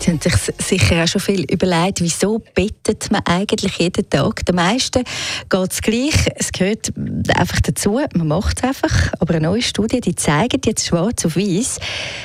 Sie 0.00 0.10
haben 0.12 0.20
sich 0.20 0.32
sicher 0.58 1.02
auch 1.02 1.08
schon 1.08 1.20
viel 1.20 1.44
überlegt, 1.50 2.00
wieso 2.00 2.38
bettet 2.38 3.10
man 3.10 3.22
eigentlich 3.24 3.78
jeden 3.78 4.08
Tag. 4.08 4.46
Den 4.46 4.54
meisten 4.54 5.02
geht 5.50 5.72
es 5.72 5.82
gleich. 5.82 6.14
Es 6.36 6.52
gehört 6.52 6.92
einfach 7.34 7.60
dazu. 7.60 8.00
Man 8.14 8.28
macht 8.28 8.58
es 8.58 8.64
einfach. 8.64 9.12
Aber 9.18 9.34
eine 9.34 9.48
neue 9.48 9.62
Studie 9.62 10.00
die 10.00 10.14
zeigt 10.14 10.66
jetzt 10.66 10.86
schwarz 10.86 11.26
auf 11.26 11.36
weiß, 11.36 11.80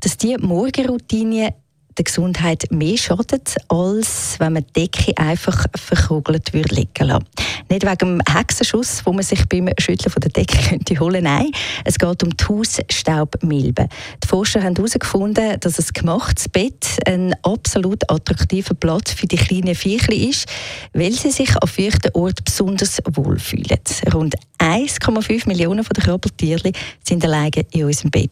dass 0.00 0.16
die 0.16 0.36
Morgenroutine 0.36 1.54
der 1.96 2.04
Gesundheit 2.04 2.66
mehr 2.70 2.96
schadet, 2.96 3.56
als 3.68 4.36
wenn 4.38 4.54
man 4.54 4.64
die 4.74 4.82
Decke 4.82 5.16
einfach 5.16 5.66
verkugelt 5.76 6.52
würde 6.52 6.74
liegen 6.74 7.06
lassen. 7.06 7.24
Nicht 7.70 7.84
wegen 7.84 7.96
dem 7.96 8.22
Hexenschuss, 8.28 9.04
wo 9.04 9.12
man 9.12 9.22
sich 9.22 9.44
beim 9.48 9.68
Schütteln 9.78 10.10
von 10.10 10.20
der 10.20 10.30
Decke 10.30 10.56
könnte 10.68 10.98
holen 10.98 11.24
Nein, 11.24 11.50
es 11.84 11.98
geht 11.98 12.22
um 12.22 12.36
die 12.36 12.44
Hausstaubmilben. 12.44 13.88
Die 14.22 14.28
Forscher 14.28 14.62
haben 14.62 14.76
herausgefunden, 14.76 15.58
dass 15.60 15.78
ein 15.78 15.86
gemachtes 15.92 16.48
Bett 16.48 16.98
ein 17.06 17.34
absolut 17.42 18.10
attraktiver 18.10 18.74
Platz 18.74 19.12
für 19.12 19.26
die 19.26 19.36
kleinen 19.36 19.74
Viechli 19.74 20.28
ist, 20.28 20.46
weil 20.92 21.12
sie 21.12 21.30
sich 21.30 21.56
an 21.56 21.68
feuchten 21.68 22.10
Orten 22.14 22.44
besonders 22.44 22.98
wohlfühlen. 23.12 23.78
Rund 24.12 24.34
1,5 24.58 25.48
Millionen 25.48 25.84
den 25.84 26.04
Körpertieren 26.04 26.72
sind 27.06 27.24
alleine 27.24 27.64
in 27.72 27.84
unserem 27.84 28.10
Bett. 28.10 28.30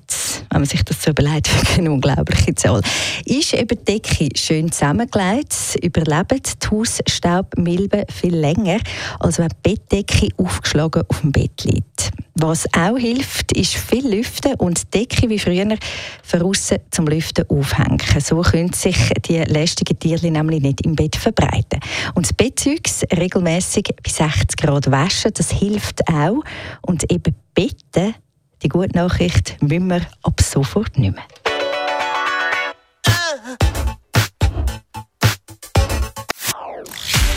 Wenn 0.51 0.61
man 0.61 0.65
sich 0.65 0.83
das 0.85 1.03
so 1.03 1.11
überlegt, 1.11 1.51
eine 1.79 1.91
unglaubliche 1.91 2.55
Zahl. 2.55 2.81
Ist 3.25 3.55
eben 3.55 3.79
die 3.79 3.85
Decke 3.85 4.29
schön 4.35 4.71
zusammengelegt, 4.71 5.55
überleben 5.83 6.41
die 6.43 6.69
Hausstaubmilben 6.69 8.05
viel 8.09 8.37
länger, 8.37 8.79
als 9.21 9.39
wenn 9.39 9.49
die 9.49 9.71
Bettdecke 9.71 10.29
aufgeschlagen 10.37 11.05
auf 11.09 11.21
dem 11.21 11.33
Bett 11.33 11.65
liegt. 11.65 12.13
Was 12.35 12.67
auch 12.75 12.97
hilft, 12.97 13.53
ist 13.53 13.75
viel 13.75 14.09
Lüften 14.09 14.55
und 14.55 14.83
die 14.95 14.99
Decke 14.99 15.29
wie 15.29 15.39
früher 15.39 15.77
von 16.23 16.43
außen 16.43 16.79
zum 16.91 17.07
Lüften 17.07 17.49
aufhängen. 17.49 17.99
So 18.21 18.41
können 18.41 18.73
sich 18.73 18.97
die 19.27 19.39
lästigen 19.39 19.99
Tiere 19.99 20.31
nämlich 20.31 20.63
nicht 20.63 20.81
im 20.81 20.97
Bett 20.97 21.15
verbreiten. 21.15 21.81
Und 22.15 22.27
das 22.27 22.33
Bettzeugs 22.33 23.05
regelmäßig 23.17 23.91
bei 24.03 24.11
60 24.11 24.57
Grad 24.57 24.91
waschen, 24.91 25.33
das 25.35 25.53
hilft 25.53 26.09
auch. 26.09 26.43
Und 26.81 27.13
eben 27.13 27.35
Betten, 27.55 28.15
die 28.63 28.69
gute 28.69 28.97
Nachricht, 28.97 29.57
müssen 29.61 29.89
wir 29.89 30.03
ab 30.23 30.41
sofort 30.41 30.99
nicht 30.99 31.15
mehr. 31.15 31.25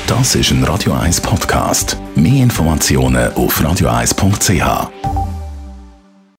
Das 0.07 0.35
ist 0.35 0.51
ein 0.51 0.63
Radio 0.63 0.93
1 0.93 1.21
Podcast. 1.21 1.97
Mehr 2.15 2.43
Informationen 2.43 3.33
auf 3.33 3.59
radio1.ch. 3.59 5.14